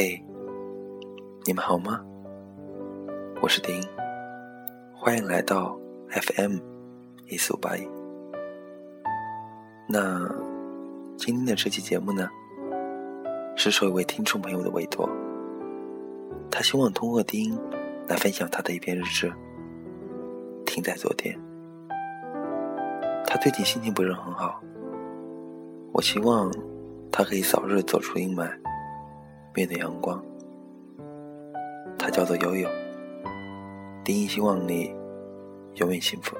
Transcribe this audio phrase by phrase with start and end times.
[0.00, 0.24] 嘿，
[1.44, 2.00] 你们好吗？
[3.42, 3.82] 我是丁，
[4.94, 5.76] 欢迎来到
[6.10, 6.58] FM
[7.26, 7.80] 一四五八一。
[9.88, 10.24] 那
[11.16, 12.28] 今天的这期节目呢，
[13.56, 15.10] 是受一位听众朋友的委托，
[16.48, 17.58] 他希望通过丁
[18.06, 19.32] 来分享他的一篇日志。
[20.64, 21.36] 停在昨天，
[23.26, 24.62] 他最近心情不是很好，
[25.92, 26.48] 我希望
[27.10, 28.48] 他可以早日走出阴霾。
[29.58, 30.24] 面的阳光，
[31.98, 32.70] 他叫做悠悠。
[34.04, 34.94] 丁一希望你
[35.74, 36.36] 永远幸福。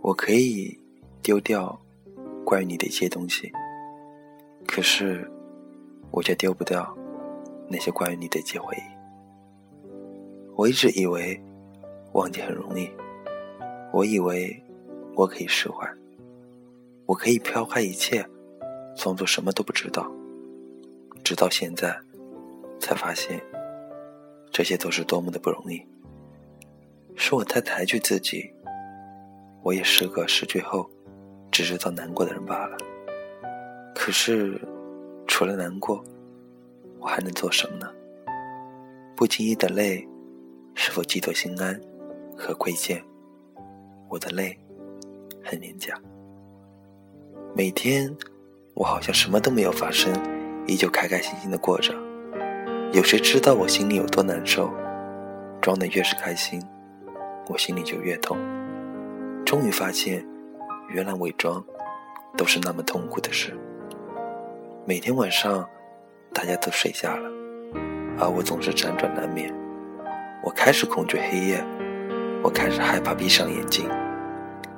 [0.00, 0.74] 我可以
[1.20, 1.78] 丢掉
[2.42, 3.52] 关于你的一些东西，
[4.66, 5.30] 可是
[6.10, 6.96] 我却丢不掉
[7.68, 9.90] 那些关于你的一些回忆。
[10.56, 11.38] 我一直以为
[12.14, 12.88] 忘记很容易，
[13.92, 14.63] 我以为。
[15.16, 15.88] 我可以释怀，
[17.06, 18.24] 我可以抛开一切，
[18.96, 20.10] 装作什么都不知道。
[21.22, 21.96] 直到现在，
[22.80, 23.40] 才发现
[24.50, 25.80] 这些都是多么的不容易。
[27.14, 28.52] 是我太抬举自己，
[29.62, 30.90] 我也是个失去后
[31.50, 32.76] 只知道难过的人罢了。
[33.94, 34.60] 可是，
[35.28, 36.04] 除了难过，
[36.98, 37.88] 我还能做什么呢？
[39.14, 40.06] 不经意的泪，
[40.74, 41.80] 是否寄托心安
[42.36, 43.00] 和亏欠？
[44.08, 44.58] 我的泪。
[45.44, 45.94] 很廉价。
[47.54, 48.16] 每天，
[48.74, 50.12] 我好像什么都没有发生，
[50.66, 51.94] 依旧开开心心的过着。
[52.92, 54.72] 有谁知道我心里有多难受？
[55.60, 56.60] 装的越是开心，
[57.48, 58.36] 我心里就越痛。
[59.44, 60.26] 终于发现，
[60.88, 61.64] 原来伪装
[62.36, 63.56] 都是那么痛苦的事。
[64.84, 65.68] 每天晚上，
[66.32, 67.30] 大家都睡下了，
[68.18, 69.54] 而我总是辗转难眠。
[70.42, 71.64] 我开始恐惧黑夜，
[72.42, 73.88] 我开始害怕闭上眼睛。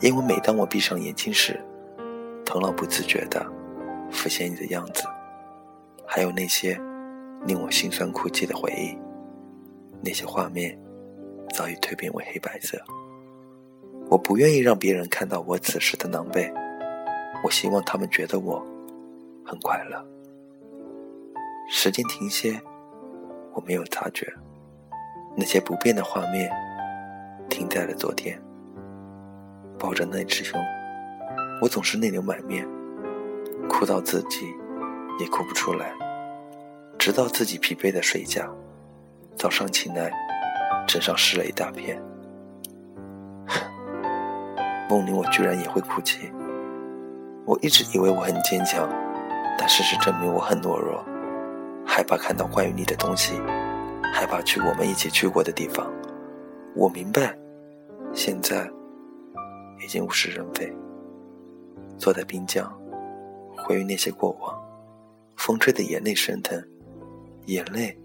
[0.00, 1.60] 因为每当我闭上眼睛时，
[2.44, 3.44] 头脑不自觉地
[4.10, 5.04] 浮现你的样子，
[6.06, 6.80] 还有那些
[7.46, 8.96] 令我心酸哭泣的回忆。
[10.00, 10.78] 那些画面
[11.52, 12.80] 早已蜕变为黑白色。
[14.08, 16.50] 我不愿意让别人看到我此时的狼狈，
[17.42, 18.64] 我希望他们觉得我
[19.44, 20.06] 很快乐。
[21.68, 22.58] 时间停歇，
[23.52, 24.32] 我没有察觉，
[25.36, 26.50] 那些不变的画面
[27.50, 28.40] 停在了昨天。
[29.78, 30.60] 抱着那只熊，
[31.62, 32.66] 我总是泪流满面，
[33.68, 34.52] 哭到自己
[35.20, 35.92] 也哭不出来，
[36.98, 38.52] 直到自己疲惫的睡觉，
[39.36, 40.10] 早上起来，
[40.86, 42.02] 枕上湿了一大片。
[44.90, 46.30] 梦里我居然也会哭泣。
[47.44, 48.88] 我一直以为我很坚强，
[49.56, 51.04] 但事实证明我很懦弱，
[51.86, 53.40] 害怕看到关于你的东西，
[54.12, 55.90] 害怕去我们一起去过的地方。
[56.74, 57.34] 我明白，
[58.12, 58.68] 现在。
[59.82, 60.72] 已经物是人非。
[61.98, 62.70] 坐在滨江，
[63.56, 64.56] 回忆那些过往，
[65.36, 66.62] 风吹的眼泪生疼，
[67.46, 67.98] 眼泪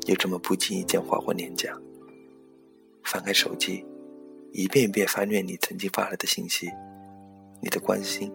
[0.00, 1.72] 就这么不经意间划过脸颊。
[3.04, 3.86] 翻开手机，
[4.52, 6.68] 一遍一遍翻阅你曾经发来的信息，
[7.62, 8.32] 你的关心，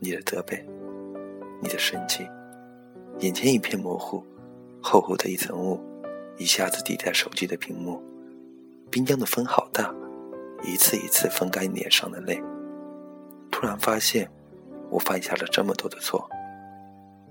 [0.00, 0.64] 你的责备，
[1.62, 2.28] 你的生气，
[3.20, 4.22] 眼前一片模糊，
[4.82, 5.80] 厚厚的一层雾
[6.36, 8.02] 一下子抵在手机的屏幕。
[8.90, 9.92] 滨江的风好大。
[10.66, 12.42] 一次一次分干脸上的泪，
[13.50, 14.30] 突然发现
[14.90, 16.28] 我犯下了这么多的错。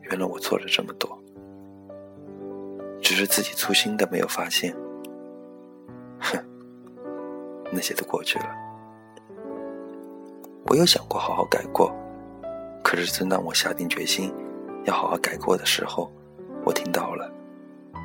[0.02, 1.18] 原来我错了这么多，
[3.02, 4.76] 只是自己粗心的没有发现。
[6.20, 6.38] 哼，
[7.72, 8.46] 那些都过去了。
[10.66, 11.94] 我有想过好好改过，
[12.84, 14.34] 可是正当我下定决心
[14.86, 16.12] 要好好改过的时候，
[16.66, 17.32] 我听到了，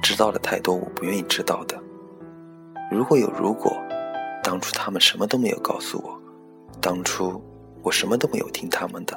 [0.02, 1.76] 知道了太多我不愿意知道的。
[2.90, 3.76] 如果有如果。
[4.48, 6.18] 当初他们什么都没有告诉我，
[6.80, 7.38] 当初
[7.82, 9.14] 我什么都没有听他们的，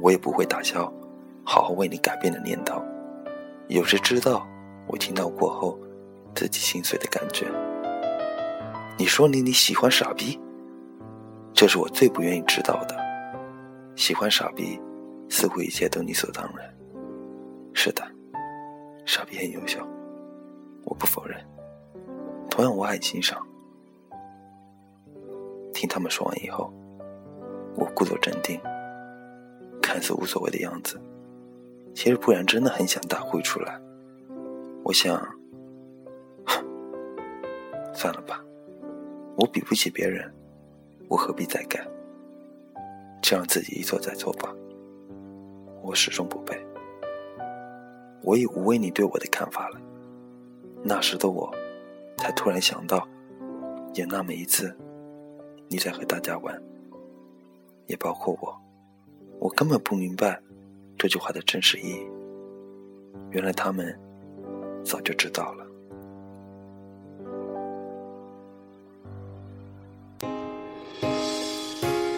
[0.00, 0.90] 我也不会打消
[1.44, 2.82] 好好为你改变的念头。
[3.66, 4.48] 有谁知道
[4.86, 5.78] 我听到过后
[6.34, 7.44] 自己心碎的感觉？
[8.96, 10.40] 你说你你喜欢傻逼，
[11.52, 12.96] 这是我最不愿意知道的。
[13.96, 14.80] 喜欢傻逼，
[15.28, 16.74] 似乎一切都理所当然。
[17.74, 18.02] 是的，
[19.04, 19.78] 傻逼很优秀，
[20.84, 21.38] 我不否认。
[22.48, 23.46] 同样，我很欣赏。
[25.78, 26.72] 听他们说完以后，
[27.76, 28.60] 我故作镇定，
[29.80, 31.00] 看似无所谓的样子，
[31.94, 33.80] 其实不然真的很想大哭出来。
[34.82, 35.24] 我想，
[37.94, 38.44] 算了吧，
[39.36, 40.28] 我比不起别人，
[41.06, 41.86] 我何必再改？
[43.22, 44.52] 就让自己一错再错吧。
[45.80, 46.60] 我始终不背，
[48.24, 49.80] 我已无为你对我的看法了。
[50.82, 51.48] 那时的我，
[52.16, 53.06] 才突然想到，
[53.94, 54.76] 有那么一次。
[55.68, 56.60] 你在和大家玩，
[57.86, 58.58] 也包括我。
[59.38, 60.40] 我根本不明白
[60.96, 62.06] 这句话的真实意义。
[63.30, 63.98] 原来他们
[64.84, 65.64] 早就知道了。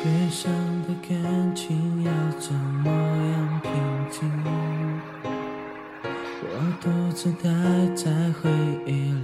[0.03, 0.51] 悲伤
[0.85, 3.73] 的感情要怎么样平
[4.11, 4.31] 静？
[6.43, 6.49] 我
[6.81, 7.51] 独自待
[7.95, 8.11] 在
[8.41, 8.49] 回
[8.87, 9.20] 忆里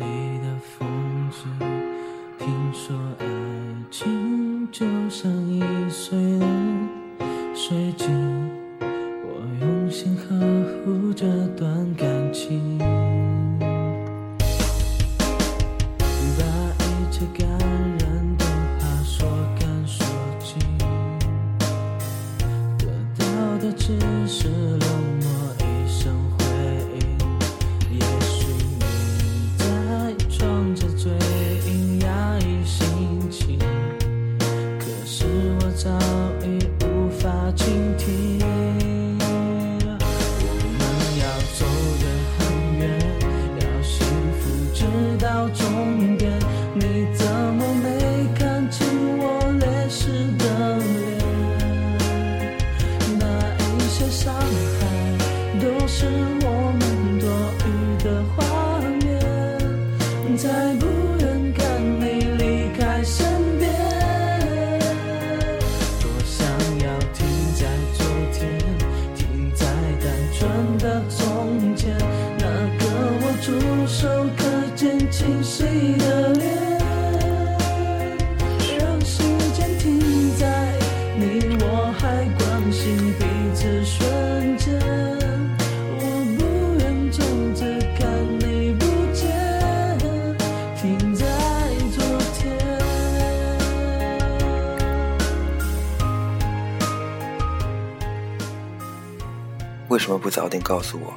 [100.06, 101.12] 什么不早点告诉我？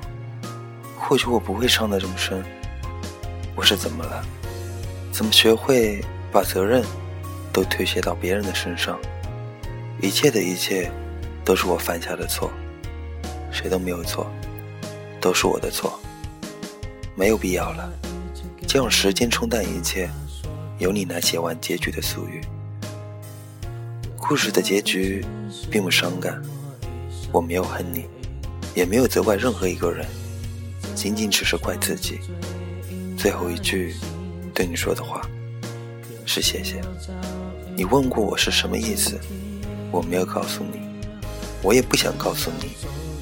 [0.98, 2.44] 或许我不会伤得这么深。
[3.56, 4.26] 我是怎么了？
[5.12, 6.84] 怎么学会把责任
[7.54, 8.98] 都推卸到别人的身上？
[10.02, 10.92] 一切的一切
[11.46, 12.50] 都是我犯下的错，
[13.52, 14.26] 谁都没有错，
[15.22, 16.00] 都是我的错。
[17.14, 17.94] 没有必要了，
[18.66, 20.10] 就让时间冲淡一切，
[20.80, 22.42] 由你来写完结局的俗语。
[24.18, 25.24] 故事的结局
[25.70, 26.42] 并不伤感，
[27.32, 28.08] 我没有恨你。
[28.76, 30.06] 也没有责怪任何一个人，
[30.96, 32.20] 仅仅只是怪自己。
[33.18, 33.96] 最后一句
[34.54, 35.28] 对你说的话
[36.26, 36.82] 是谢谢。
[37.76, 39.20] 你问过我是什么意思，
[39.92, 40.80] 我没有告诉你，
[41.62, 42.72] 我也不想告诉你。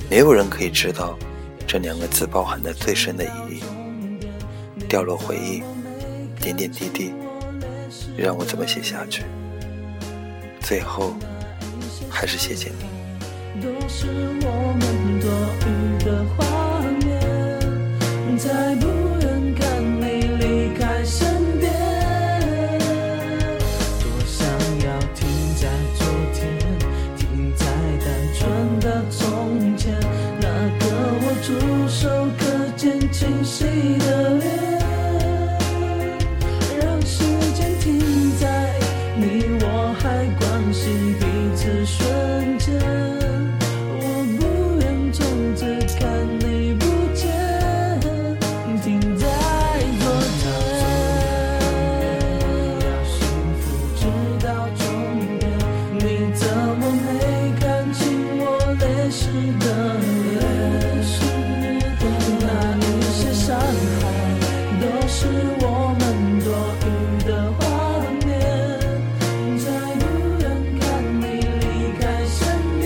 [0.10, 1.18] 没有人可以知道
[1.68, 3.64] 这两个字包含的最深的意义。
[4.88, 5.62] 掉落回忆，
[6.42, 7.12] 点点滴滴，
[8.16, 9.24] 让我怎么写下去？
[10.62, 11.14] 最后，
[12.10, 12.97] 还是谢谢你。
[13.62, 14.08] 都是
[14.42, 14.48] 我
[14.80, 14.84] 们
[15.20, 15.26] 多
[15.66, 15.68] 余
[16.04, 16.40] 的画
[17.06, 17.08] 面，
[18.38, 18.97] 再不
[56.40, 57.08] 怎么没
[57.60, 58.00] 看清
[58.40, 58.44] 我
[58.80, 59.20] 泪湿
[59.60, 59.66] 的
[60.00, 60.38] 脸？
[62.40, 62.46] 那
[62.78, 64.04] 一些伤害
[64.80, 65.18] 都是
[65.60, 65.64] 我
[66.00, 66.02] 们
[66.44, 66.48] 多
[66.86, 66.88] 余
[67.26, 67.60] 的画
[68.26, 68.28] 面，
[69.58, 69.66] 再
[70.00, 70.02] 不
[70.40, 70.44] 愿
[70.80, 70.82] 看
[71.20, 71.24] 你
[71.60, 71.64] 离
[72.00, 72.38] 开身
[72.80, 72.86] 边。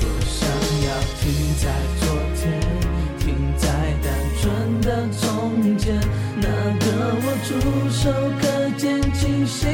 [0.00, 0.36] 多想
[0.86, 0.88] 要
[1.20, 1.22] 停
[1.58, 1.62] 在
[2.00, 2.02] 昨
[2.36, 2.40] 天，
[3.18, 3.24] 停
[3.56, 3.62] 在
[4.02, 4.06] 单
[4.40, 4.42] 纯
[4.80, 4.86] 的
[5.18, 5.18] 从
[5.76, 5.84] 前，
[6.36, 6.46] 那
[6.78, 6.86] 个
[7.20, 7.48] 我触
[7.90, 8.00] 手
[8.40, 8.42] 可
[8.78, 9.66] 见清晰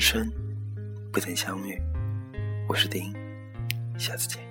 [0.00, 0.32] 生
[1.12, 1.78] 不曾相遇，
[2.66, 3.14] 我是丁，
[3.98, 4.49] 下次见。